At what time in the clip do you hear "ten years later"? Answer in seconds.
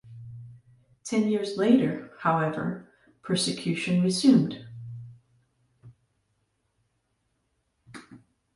1.03-2.11